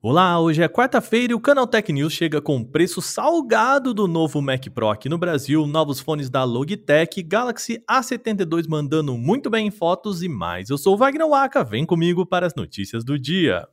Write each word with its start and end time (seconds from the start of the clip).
Olá, 0.00 0.38
hoje 0.38 0.62
é 0.62 0.68
quarta-feira 0.68 1.32
e 1.32 1.34
o 1.34 1.40
Canal 1.40 1.66
Tech 1.66 1.92
News 1.92 2.12
chega 2.12 2.40
com 2.40 2.58
o 2.58 2.64
preço 2.64 3.02
salgado 3.02 3.92
do 3.92 4.06
novo 4.06 4.40
Mac 4.40 4.64
Pro 4.72 4.90
aqui 4.90 5.08
no 5.08 5.18
Brasil, 5.18 5.66
novos 5.66 5.98
fones 5.98 6.30
da 6.30 6.44
Logitech, 6.44 7.20
Galaxy 7.20 7.82
A72 7.90 8.68
mandando 8.68 9.18
muito 9.18 9.50
bem 9.50 9.66
em 9.66 9.70
fotos 9.72 10.22
e 10.22 10.28
mais. 10.28 10.70
Eu 10.70 10.78
sou 10.78 10.94
o 10.94 10.96
Wagner 10.96 11.28
Waka, 11.28 11.64
vem 11.64 11.84
comigo 11.84 12.24
para 12.24 12.46
as 12.46 12.54
notícias 12.54 13.02
do 13.02 13.18
dia. 13.18 13.66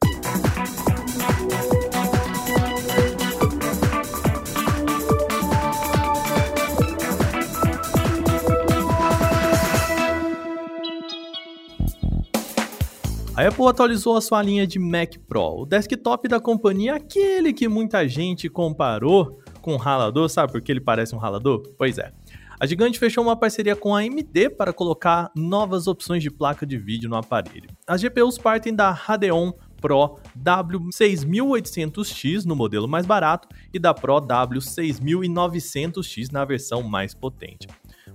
Apple 13.45 13.67
atualizou 13.67 14.17
a 14.17 14.21
sua 14.21 14.41
linha 14.41 14.65
de 14.65 14.79
Mac 14.79 15.17
Pro, 15.27 15.61
o 15.61 15.65
desktop 15.67 16.27
da 16.27 16.39
companhia, 16.39 16.95
aquele 16.95 17.53
que 17.53 17.67
muita 17.67 18.07
gente 18.07 18.49
comparou 18.49 19.39
com 19.61 19.75
um 19.75 19.77
ralador, 19.77 20.27
sabe 20.29 20.51
por 20.51 20.63
que 20.63 20.71
ele 20.71 20.81
parece 20.81 21.13
um 21.13 21.19
ralador? 21.19 21.61
Pois 21.77 21.99
é. 21.99 22.11
A 22.59 22.65
gigante 22.65 22.97
fechou 22.97 23.23
uma 23.23 23.35
parceria 23.35 23.75
com 23.75 23.95
a 23.95 23.99
AMD 23.99 24.49
para 24.57 24.73
colocar 24.73 25.29
novas 25.35 25.85
opções 25.85 26.23
de 26.23 26.31
placa 26.31 26.65
de 26.65 26.75
vídeo 26.75 27.07
no 27.07 27.17
aparelho. 27.17 27.69
As 27.85 28.01
GPUs 28.01 28.39
partem 28.39 28.73
da 28.73 28.89
Radeon 28.89 29.53
Pro 29.79 30.17
W6800X 30.35 32.45
no 32.45 32.55
modelo 32.55 32.87
mais 32.87 33.05
barato 33.05 33.47
e 33.71 33.77
da 33.77 33.93
Pro 33.93 34.19
W6900X 34.21 36.31
na 36.31 36.43
versão 36.45 36.81
mais 36.81 37.13
potente. 37.13 37.67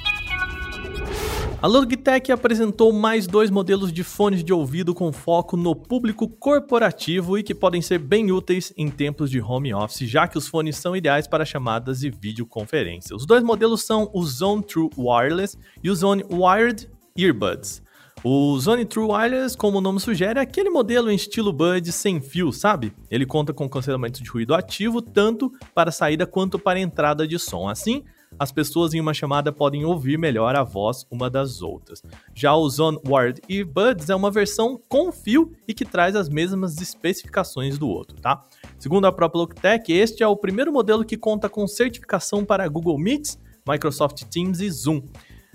A 1.63 1.67
Logitech 1.67 2.29
apresentou 2.29 2.91
mais 2.91 3.25
dois 3.25 3.49
modelos 3.49 3.93
de 3.93 4.03
fones 4.03 4.43
de 4.43 4.51
ouvido 4.51 4.93
com 4.93 5.13
foco 5.13 5.55
no 5.55 5.73
público 5.73 6.27
corporativo 6.27 7.37
e 7.37 7.43
que 7.43 7.55
podem 7.55 7.81
ser 7.81 7.99
bem 7.99 8.33
úteis 8.33 8.73
em 8.75 8.89
tempos 8.89 9.31
de 9.31 9.39
home 9.39 9.73
office, 9.73 10.09
já 10.09 10.27
que 10.27 10.37
os 10.37 10.45
fones 10.45 10.75
são 10.75 10.93
ideais 10.93 11.25
para 11.25 11.45
chamadas 11.45 12.03
e 12.03 12.09
videoconferência. 12.09 13.15
Os 13.15 13.25
dois 13.25 13.41
modelos 13.41 13.83
são 13.83 14.11
o 14.13 14.25
Zone 14.25 14.61
True 14.61 14.89
Wireless 14.97 15.57
e 15.81 15.89
o 15.89 15.95
Zone 15.95 16.25
Wired 16.29 16.89
Earbuds. 17.17 17.81
O 18.25 18.59
Zone 18.59 18.83
True 18.83 19.07
Wireless, 19.07 19.55
como 19.55 19.77
o 19.77 19.81
nome 19.81 20.01
sugere, 20.01 20.39
é 20.39 20.41
aquele 20.41 20.69
modelo 20.69 21.09
em 21.09 21.15
estilo 21.15 21.53
Bud 21.53 21.89
sem 21.93 22.19
fio, 22.19 22.51
sabe? 22.51 22.93
Ele 23.09 23.25
conta 23.25 23.53
com 23.53 23.69
cancelamento 23.69 24.21
de 24.21 24.29
ruído 24.29 24.53
ativo 24.53 25.01
tanto 25.01 25.49
para 25.73 25.93
saída 25.93 26.25
quanto 26.27 26.59
para 26.59 26.77
entrada 26.77 27.25
de 27.25 27.39
som. 27.39 27.69
Assim, 27.69 28.03
as 28.37 28.51
pessoas 28.51 28.93
em 28.93 28.99
uma 28.99 29.13
chamada 29.13 29.51
podem 29.51 29.85
ouvir 29.85 30.17
melhor 30.17 30.55
a 30.55 30.63
voz 30.63 31.05
uma 31.09 31.29
das 31.29 31.61
outras. 31.61 32.01
Já 32.33 32.55
o 32.55 32.69
Zone 32.69 32.99
Wired 33.05 33.41
Earbuds 33.49 34.09
é 34.09 34.15
uma 34.15 34.31
versão 34.31 34.79
com 34.89 35.11
fio 35.11 35.51
e 35.67 35.73
que 35.73 35.85
traz 35.85 36.15
as 36.15 36.29
mesmas 36.29 36.81
especificações 36.81 37.77
do 37.77 37.87
outro, 37.87 38.19
tá? 38.19 38.45
Segundo 38.77 39.05
a 39.05 39.11
própria 39.11 39.39
Logitech, 39.39 39.91
este 39.91 40.23
é 40.23 40.27
o 40.27 40.35
primeiro 40.35 40.71
modelo 40.71 41.05
que 41.05 41.17
conta 41.17 41.49
com 41.49 41.67
certificação 41.67 42.43
para 42.43 42.67
Google 42.67 42.97
Meets, 42.97 43.39
Microsoft 43.67 44.23
Teams 44.25 44.59
e 44.59 44.69
Zoom. 44.69 45.01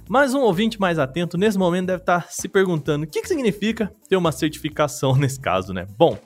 Mas 0.08 0.32
um 0.32 0.40
ouvinte 0.40 0.80
mais 0.80 0.98
atento 0.98 1.36
nesse 1.36 1.58
momento 1.58 1.88
deve 1.88 2.02
estar 2.02 2.28
se 2.30 2.48
perguntando 2.48 3.04
o 3.04 3.06
que, 3.06 3.20
que 3.20 3.28
significa 3.28 3.92
ter 4.08 4.16
uma 4.16 4.32
certificação 4.32 5.14
nesse 5.16 5.38
caso, 5.38 5.74
né? 5.74 5.86
Bom, 5.98 6.16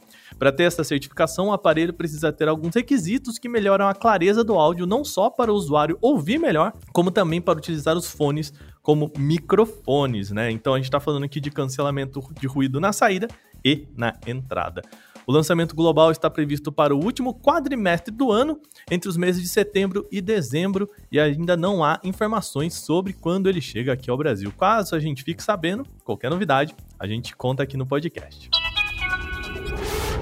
para 0.42 0.50
ter 0.50 0.64
essa 0.64 0.82
certificação, 0.82 1.46
o 1.46 1.52
aparelho 1.52 1.94
precisa 1.94 2.32
ter 2.32 2.48
alguns 2.48 2.74
requisitos 2.74 3.38
que 3.38 3.48
melhoram 3.48 3.86
a 3.86 3.94
clareza 3.94 4.42
do 4.42 4.54
áudio 4.54 4.86
não 4.86 5.04
só 5.04 5.30
para 5.30 5.52
o 5.52 5.54
usuário 5.54 5.96
ouvir 6.02 6.36
melhor, 6.36 6.72
como 6.92 7.12
também 7.12 7.40
para 7.40 7.56
utilizar 7.56 7.96
os 7.96 8.10
fones 8.10 8.52
como 8.82 9.12
microfones, 9.16 10.32
né? 10.32 10.50
Então 10.50 10.74
a 10.74 10.78
gente 10.78 10.86
está 10.86 10.98
falando 10.98 11.22
aqui 11.22 11.38
de 11.38 11.48
cancelamento 11.48 12.20
de 12.40 12.48
ruído 12.48 12.80
na 12.80 12.92
saída 12.92 13.28
e 13.64 13.86
na 13.96 14.18
entrada. 14.26 14.82
O 15.24 15.30
lançamento 15.30 15.76
global 15.76 16.10
está 16.10 16.28
previsto 16.28 16.72
para 16.72 16.92
o 16.92 16.98
último 16.98 17.38
quadrimestre 17.38 18.12
do 18.12 18.32
ano, 18.32 18.58
entre 18.90 19.08
os 19.08 19.16
meses 19.16 19.40
de 19.40 19.48
setembro 19.48 20.08
e 20.10 20.20
dezembro, 20.20 20.90
e 21.12 21.20
ainda 21.20 21.56
não 21.56 21.84
há 21.84 22.00
informações 22.02 22.74
sobre 22.74 23.12
quando 23.12 23.48
ele 23.48 23.60
chega 23.60 23.92
aqui 23.92 24.10
ao 24.10 24.18
Brasil. 24.18 24.52
Caso 24.58 24.96
a 24.96 24.98
gente 24.98 25.22
fique 25.22 25.40
sabendo, 25.40 25.86
qualquer 26.02 26.30
novidade, 26.30 26.74
a 26.98 27.06
gente 27.06 27.36
conta 27.36 27.62
aqui 27.62 27.76
no 27.76 27.86
podcast. 27.86 28.50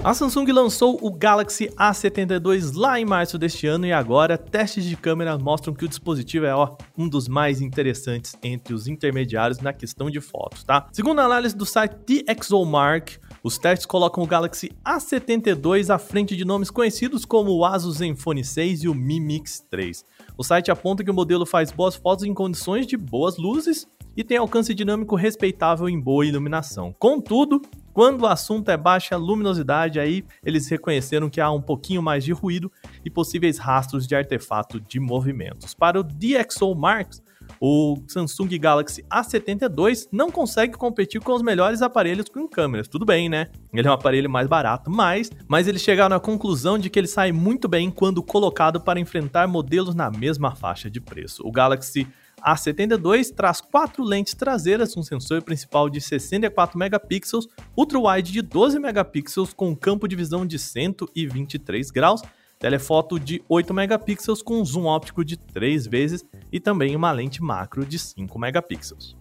A 0.02 0.14
Samsung 0.14 0.50
lançou 0.50 0.98
o 1.02 1.10
Galaxy 1.10 1.68
A72 1.76 2.74
lá 2.74 2.98
em 2.98 3.04
março 3.04 3.36
deste 3.36 3.66
ano 3.66 3.84
e 3.84 3.92
agora 3.92 4.38
testes 4.38 4.82
de 4.82 4.96
câmera 4.96 5.36
mostram 5.36 5.74
que 5.74 5.84
o 5.84 5.88
dispositivo 5.88 6.46
é 6.46 6.54
ó, 6.54 6.74
um 6.96 7.06
dos 7.06 7.28
mais 7.28 7.60
interessantes 7.60 8.34
entre 8.42 8.72
os 8.72 8.88
intermediários 8.88 9.58
na 9.58 9.74
questão 9.74 10.10
de 10.10 10.18
fotos, 10.18 10.64
tá? 10.64 10.88
Segundo 10.90 11.18
a 11.18 11.26
análise 11.26 11.54
do 11.54 11.66
site 11.66 11.96
DxOMark, 12.06 13.18
os 13.44 13.58
testes 13.58 13.84
colocam 13.84 14.24
o 14.24 14.26
Galaxy 14.26 14.70
A72 14.82 15.94
à 15.94 15.98
frente 15.98 16.34
de 16.34 16.46
nomes 16.46 16.70
conhecidos 16.70 17.26
como 17.26 17.52
o 17.52 17.62
Asus 17.62 17.98
Zenfone 17.98 18.42
6 18.42 18.84
e 18.84 18.88
o 18.88 18.94
Mi 18.94 19.20
Mix 19.20 19.60
3. 19.70 20.02
O 20.34 20.42
site 20.42 20.70
aponta 20.70 21.04
que 21.04 21.10
o 21.10 21.14
modelo 21.14 21.44
faz 21.44 21.70
boas 21.70 21.94
fotos 21.94 22.24
em 22.24 22.32
condições 22.32 22.86
de 22.86 22.96
boas 22.96 23.36
luzes 23.36 23.86
e 24.16 24.24
tem 24.24 24.38
alcance 24.38 24.74
dinâmico 24.74 25.14
respeitável 25.14 25.88
em 25.88 26.00
boa 26.00 26.26
iluminação. 26.26 26.94
Contudo, 26.98 27.62
quando 28.00 28.22
o 28.22 28.26
assunto 28.26 28.70
é 28.70 28.78
baixa 28.78 29.14
luminosidade, 29.14 30.00
aí 30.00 30.24
eles 30.42 30.66
reconheceram 30.70 31.28
que 31.28 31.38
há 31.38 31.50
um 31.50 31.60
pouquinho 31.60 32.00
mais 32.00 32.24
de 32.24 32.32
ruído 32.32 32.72
e 33.04 33.10
possíveis 33.10 33.58
rastros 33.58 34.06
de 34.06 34.14
artefato 34.14 34.80
de 34.80 34.98
movimentos. 34.98 35.74
Para 35.74 36.00
o 36.00 36.02
DxO 36.02 36.74
Marks, 36.74 37.22
o 37.60 38.02
Samsung 38.08 38.58
Galaxy 38.58 39.02
A72 39.02 40.08
não 40.10 40.30
consegue 40.30 40.78
competir 40.78 41.20
com 41.20 41.34
os 41.34 41.42
melhores 41.42 41.82
aparelhos 41.82 42.26
com 42.30 42.48
câmeras. 42.48 42.88
Tudo 42.88 43.04
bem, 43.04 43.28
né? 43.28 43.48
Ele 43.70 43.86
é 43.86 43.90
um 43.90 43.94
aparelho 43.94 44.30
mais 44.30 44.48
barato, 44.48 44.90
mas, 44.90 45.30
mas 45.46 45.68
eles 45.68 45.82
chegaram 45.82 46.16
à 46.16 46.20
conclusão 46.20 46.78
de 46.78 46.88
que 46.88 46.98
ele 46.98 47.06
sai 47.06 47.32
muito 47.32 47.68
bem 47.68 47.90
quando 47.90 48.22
colocado 48.22 48.80
para 48.80 48.98
enfrentar 48.98 49.46
modelos 49.46 49.94
na 49.94 50.10
mesma 50.10 50.56
faixa 50.56 50.90
de 50.90 51.02
preço. 51.02 51.46
O 51.46 51.52
Galaxy 51.52 52.06
a 52.42 52.56
72 52.56 53.30
traz 53.30 53.60
quatro 53.60 54.02
lentes 54.02 54.34
traseiras, 54.34 54.96
um 54.96 55.02
sensor 55.02 55.42
principal 55.42 55.88
de 55.88 56.00
64 56.00 56.78
megapixels, 56.78 57.48
ultra-wide 57.76 58.32
de 58.32 58.42
12 58.42 58.78
megapixels 58.78 59.52
com 59.52 59.74
campo 59.74 60.06
de 60.06 60.16
visão 60.16 60.46
de 60.46 60.58
123 60.58 61.90
graus, 61.90 62.22
telefoto 62.58 63.18
de 63.18 63.42
8 63.48 63.72
megapixels 63.72 64.42
com 64.42 64.64
zoom 64.64 64.84
óptico 64.84 65.24
de 65.24 65.36
3 65.36 65.86
vezes 65.86 66.24
e 66.52 66.60
também 66.60 66.94
uma 66.94 67.10
lente 67.10 67.42
macro 67.42 67.84
de 67.84 67.98
5 67.98 68.38
megapixels. 68.38 69.16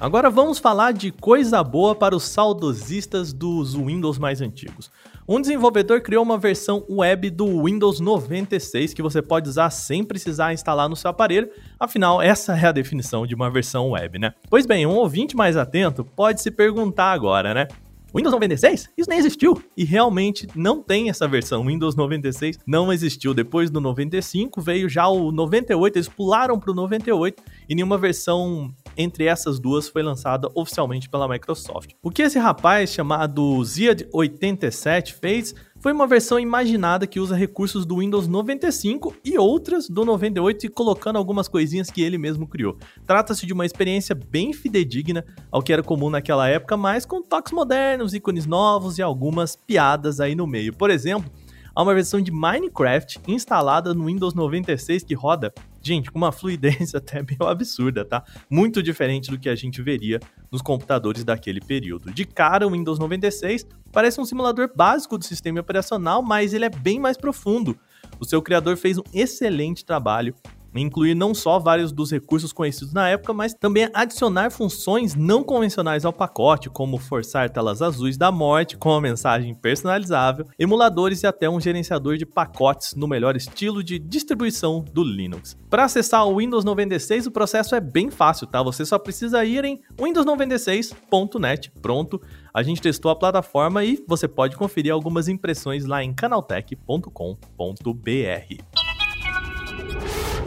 Agora 0.00 0.28
vamos 0.28 0.58
falar 0.58 0.92
de 0.92 1.10
coisa 1.10 1.62
boa 1.62 1.94
para 1.94 2.16
os 2.16 2.24
saudosistas 2.24 3.32
dos 3.32 3.74
Windows 3.74 4.18
mais 4.18 4.40
antigos. 4.40 4.90
Um 5.26 5.40
desenvolvedor 5.40 6.02
criou 6.02 6.22
uma 6.22 6.36
versão 6.36 6.84
web 6.88 7.30
do 7.30 7.64
Windows 7.64 7.98
96 7.98 8.92
que 8.92 9.00
você 9.00 9.22
pode 9.22 9.48
usar 9.48 9.70
sem 9.70 10.04
precisar 10.04 10.52
instalar 10.52 10.88
no 10.88 10.96
seu 10.96 11.10
aparelho, 11.10 11.48
afinal, 11.80 12.20
essa 12.20 12.56
é 12.56 12.66
a 12.66 12.72
definição 12.72 13.26
de 13.26 13.34
uma 13.34 13.50
versão 13.50 13.90
web, 13.90 14.18
né? 14.18 14.34
Pois 14.50 14.66
bem, 14.66 14.86
um 14.86 14.96
ouvinte 14.96 15.34
mais 15.34 15.56
atento 15.56 16.04
pode 16.04 16.42
se 16.42 16.50
perguntar 16.50 17.12
agora, 17.12 17.54
né? 17.54 17.68
Windows 18.14 18.32
96? 18.32 18.90
Isso 18.96 19.10
nem 19.10 19.18
existiu. 19.18 19.60
E 19.76 19.84
realmente 19.84 20.46
não 20.54 20.80
tem 20.80 21.10
essa 21.10 21.26
versão. 21.26 21.64
Windows 21.64 21.96
96 21.96 22.60
não 22.64 22.92
existiu. 22.92 23.34
Depois 23.34 23.70
do 23.70 23.80
95 23.80 24.60
veio 24.60 24.88
já 24.88 25.08
o 25.08 25.32
98, 25.32 25.96
eles 25.96 26.08
pularam 26.08 26.56
para 26.60 26.70
o 26.70 26.74
98 26.74 27.42
e 27.68 27.74
nenhuma 27.74 27.98
versão 27.98 28.72
entre 28.96 29.24
essas 29.24 29.58
duas 29.58 29.88
foi 29.88 30.02
lançada 30.02 30.48
oficialmente 30.54 31.08
pela 31.08 31.28
Microsoft. 31.28 31.92
O 32.02 32.10
que 32.10 32.22
esse 32.22 32.38
rapaz 32.38 32.90
chamado 32.90 33.42
Ziad87 33.60 35.14
fez 35.14 35.54
foi 35.84 35.92
uma 35.92 36.06
versão 36.06 36.40
imaginada 36.40 37.06
que 37.06 37.20
usa 37.20 37.36
recursos 37.36 37.84
do 37.84 37.98
Windows 37.98 38.26
95 38.26 39.16
e 39.22 39.36
outras 39.36 39.86
do 39.86 40.02
98 40.02 40.64
e 40.64 40.68
colocando 40.70 41.16
algumas 41.16 41.46
coisinhas 41.46 41.90
que 41.90 42.00
ele 42.00 42.16
mesmo 42.16 42.46
criou. 42.46 42.78
Trata-se 43.06 43.44
de 43.44 43.52
uma 43.52 43.66
experiência 43.66 44.14
bem 44.14 44.54
fidedigna 44.54 45.24
ao 45.52 45.62
que 45.62 45.74
era 45.74 45.82
comum 45.82 46.08
naquela 46.08 46.48
época, 46.48 46.74
mas 46.74 47.04
com 47.04 47.20
toques 47.20 47.52
modernos, 47.52 48.14
ícones 48.14 48.46
novos 48.46 48.96
e 48.96 49.02
algumas 49.02 49.56
piadas 49.56 50.20
aí 50.20 50.34
no 50.34 50.46
meio. 50.46 50.72
Por 50.72 50.90
exemplo, 50.90 51.30
há 51.74 51.82
uma 51.82 51.94
versão 51.94 52.20
de 52.20 52.30
Minecraft 52.30 53.20
instalada 53.26 53.92
no 53.92 54.06
Windows 54.06 54.34
96 54.34 55.04
que 55.04 55.14
roda 55.14 55.52
gente, 55.84 56.10
com 56.10 56.18
uma 56.18 56.32
fluidez 56.32 56.94
até 56.96 57.22
meio 57.22 57.44
absurda, 57.44 58.04
tá? 58.04 58.24
Muito 58.48 58.82
diferente 58.82 59.30
do 59.30 59.38
que 59.38 59.48
a 59.48 59.54
gente 59.54 59.82
veria 59.82 60.18
nos 60.50 60.62
computadores 60.62 61.22
daquele 61.22 61.60
período. 61.60 62.10
De 62.10 62.24
cara, 62.24 62.66
o 62.66 62.70
Windows 62.70 62.98
96 62.98 63.66
parece 63.92 64.20
um 64.20 64.24
simulador 64.24 64.70
básico 64.74 65.18
do 65.18 65.24
sistema 65.24 65.60
operacional, 65.60 66.22
mas 66.22 66.54
ele 66.54 66.64
é 66.64 66.70
bem 66.70 66.98
mais 66.98 67.16
profundo. 67.16 67.78
O 68.18 68.24
seu 68.24 68.40
criador 68.40 68.76
fez 68.76 68.98
um 68.98 69.02
excelente 69.12 69.84
trabalho 69.84 70.34
incluir 70.80 71.14
não 71.14 71.34
só 71.34 71.58
vários 71.58 71.92
dos 71.92 72.10
recursos 72.10 72.52
conhecidos 72.52 72.92
na 72.92 73.08
época, 73.08 73.32
mas 73.32 73.54
também 73.54 73.88
adicionar 73.92 74.50
funções 74.50 75.14
não 75.14 75.42
convencionais 75.42 76.04
ao 76.04 76.12
pacote, 76.12 76.68
como 76.68 76.98
forçar 76.98 77.50
telas 77.50 77.82
azuis 77.82 78.16
da 78.16 78.32
morte 78.32 78.76
com 78.76 78.90
uma 78.90 79.00
mensagem 79.00 79.54
personalizável, 79.54 80.46
emuladores 80.58 81.22
e 81.22 81.26
até 81.26 81.48
um 81.48 81.60
gerenciador 81.60 82.16
de 82.16 82.26
pacotes 82.26 82.94
no 82.94 83.06
melhor 83.06 83.36
estilo 83.36 83.82
de 83.82 83.98
distribuição 83.98 84.84
do 84.92 85.02
Linux. 85.02 85.56
Para 85.70 85.84
acessar 85.84 86.26
o 86.26 86.38
Windows 86.38 86.64
96, 86.64 87.26
o 87.26 87.30
processo 87.30 87.74
é 87.74 87.80
bem 87.80 88.10
fácil, 88.10 88.46
tá? 88.46 88.62
Você 88.62 88.84
só 88.84 88.98
precisa 88.98 89.44
ir 89.44 89.64
em 89.64 89.80
windows96.net, 89.98 91.70
pronto. 91.82 92.20
A 92.52 92.62
gente 92.62 92.80
testou 92.80 93.10
a 93.10 93.16
plataforma 93.16 93.84
e 93.84 94.02
você 94.06 94.28
pode 94.28 94.56
conferir 94.56 94.92
algumas 94.92 95.28
impressões 95.28 95.84
lá 95.84 96.02
em 96.02 96.14
canaltech.com.br. 96.14 98.83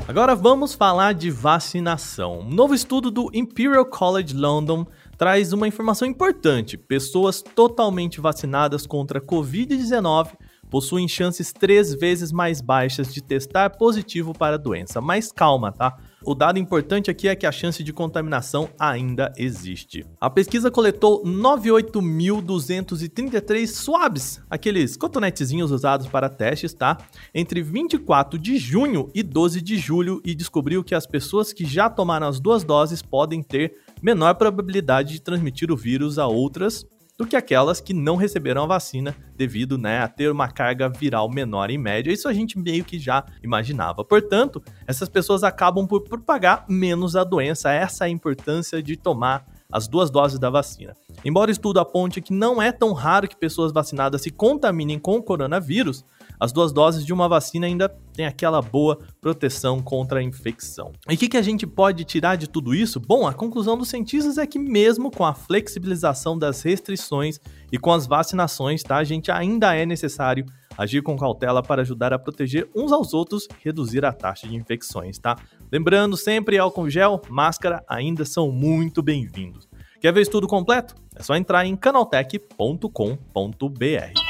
Agora 0.07 0.33
vamos 0.35 0.73
falar 0.73 1.13
de 1.13 1.29
vacinação. 1.29 2.39
Um 2.39 2.49
novo 2.49 2.73
estudo 2.73 3.11
do 3.11 3.29
Imperial 3.33 3.85
College 3.85 4.33
London 4.33 4.87
traz 5.17 5.51
uma 5.51 5.67
informação 5.67 6.07
importante: 6.07 6.77
pessoas 6.77 7.41
totalmente 7.41 8.21
vacinadas 8.21 8.87
contra 8.87 9.19
a 9.19 9.21
Covid-19 9.21 10.29
possuem 10.69 11.09
chances 11.09 11.51
três 11.51 11.93
vezes 11.93 12.31
mais 12.31 12.61
baixas 12.61 13.13
de 13.13 13.21
testar 13.21 13.71
positivo 13.71 14.33
para 14.33 14.55
a 14.55 14.57
doença. 14.57 15.01
Mas 15.01 15.29
calma, 15.29 15.73
tá? 15.73 15.97
O 16.27 16.35
dado 16.35 16.59
importante 16.59 17.09
aqui 17.09 17.29
é 17.29 17.35
que 17.37 17.45
a 17.45 17.51
chance 17.53 17.81
de 17.81 17.93
contaminação 17.93 18.67
ainda 18.77 19.31
existe. 19.37 20.05
A 20.19 20.29
pesquisa 20.29 20.69
coletou 20.69 21.23
98.233 21.23 23.67
swabs, 23.67 24.41
aqueles 24.49 24.97
cotonetezinhos 24.97 25.71
usados 25.71 26.07
para 26.07 26.27
testes, 26.27 26.73
tá? 26.73 26.97
Entre 27.33 27.61
24 27.61 28.37
de 28.37 28.57
junho 28.57 29.09
e 29.15 29.23
12 29.23 29.61
de 29.61 29.77
julho 29.77 30.21
e 30.25 30.35
descobriu 30.35 30.83
que 30.83 30.93
as 30.93 31.07
pessoas 31.07 31.53
que 31.53 31.63
já 31.63 31.89
tomaram 31.89 32.27
as 32.27 32.41
duas 32.41 32.61
doses 32.61 33.01
podem 33.01 33.41
ter 33.41 33.77
menor 34.03 34.35
probabilidade 34.35 35.13
de 35.13 35.21
transmitir 35.21 35.71
o 35.71 35.77
vírus 35.77 36.19
a 36.19 36.27
outras 36.27 36.85
do 37.17 37.25
que 37.25 37.35
aquelas 37.35 37.81
que 37.81 37.93
não 37.93 38.15
receberam 38.15 38.63
a 38.63 38.67
vacina 38.67 39.15
devido 39.35 39.77
né, 39.77 39.99
a 39.99 40.07
ter 40.07 40.31
uma 40.31 40.47
carga 40.47 40.87
viral 40.87 41.29
menor 41.29 41.71
em 41.71 41.77
média. 41.77 42.11
Isso 42.11 42.27
a 42.27 42.33
gente 42.33 42.59
meio 42.59 42.85
que 42.85 42.99
já 42.99 43.25
imaginava. 43.43 44.05
Portanto, 44.05 44.61
essas 44.85 45.09
pessoas 45.09 45.43
acabam 45.43 45.87
por 45.87 46.03
propagar 46.03 46.65
menos 46.69 47.15
a 47.15 47.23
doença. 47.23 47.71
Essa 47.71 48.05
é 48.05 48.07
a 48.07 48.09
importância 48.09 48.83
de 48.83 48.95
tomar 48.95 49.45
as 49.71 49.87
duas 49.87 50.09
doses 50.09 50.39
da 50.39 50.49
vacina. 50.49 50.93
Embora 51.25 51.49
o 51.49 51.51
estudo 51.51 51.79
aponte 51.79 52.21
que 52.21 52.33
não 52.33 52.61
é 52.61 52.71
tão 52.71 52.93
raro 52.93 53.27
que 53.27 53.35
pessoas 53.35 53.71
vacinadas 53.71 54.21
se 54.21 54.31
contaminem 54.31 54.99
com 54.99 55.17
o 55.17 55.23
coronavírus, 55.23 56.05
as 56.39 56.51
duas 56.51 56.71
doses 56.71 57.05
de 57.05 57.13
uma 57.13 57.27
vacina 57.27 57.65
ainda 57.65 57.89
têm 58.13 58.25
aquela 58.25 58.61
boa 58.61 58.99
proteção 59.19 59.81
contra 59.81 60.19
a 60.19 60.23
infecção. 60.23 60.91
E 61.09 61.15
o 61.15 61.17
que, 61.17 61.27
que 61.27 61.37
a 61.37 61.41
gente 61.41 61.65
pode 61.65 62.03
tirar 62.03 62.35
de 62.35 62.47
tudo 62.47 62.75
isso? 62.75 62.99
Bom, 62.99 63.27
a 63.27 63.33
conclusão 63.33 63.77
dos 63.77 63.89
cientistas 63.89 64.37
é 64.37 64.45
que 64.45 64.59
mesmo 64.59 65.11
com 65.11 65.25
a 65.25 65.33
flexibilização 65.33 66.37
das 66.37 66.61
restrições 66.61 67.39
e 67.71 67.77
com 67.77 67.91
as 67.91 68.05
vacinações, 68.05 68.83
tá, 68.83 68.97
a 68.97 69.03
gente 69.03 69.31
ainda 69.31 69.75
é 69.75 69.85
necessário 69.85 70.45
agir 70.77 71.01
com 71.01 71.17
cautela 71.17 71.63
para 71.63 71.81
ajudar 71.81 72.13
a 72.13 72.19
proteger 72.19 72.69
uns 72.75 72.91
aos 72.91 73.13
outros 73.13 73.47
e 73.49 73.65
reduzir 73.65 74.05
a 74.05 74.13
taxa 74.13 74.47
de 74.47 74.55
infecções, 74.55 75.17
tá? 75.17 75.35
Lembrando 75.71 76.15
sempre 76.15 76.57
álcool 76.57 76.89
gel, 76.89 77.21
máscara 77.29 77.83
ainda 77.87 78.25
são 78.25 78.51
muito 78.51 79.01
bem-vindos. 79.01 79.67
Quer 79.99 80.13
ver 80.13 80.21
isso 80.21 80.31
tudo 80.31 80.47
completo? 80.47 80.95
É 81.15 81.23
só 81.23 81.35
entrar 81.35 81.65
em 81.65 81.75
canaltech.com.br. 81.75 84.26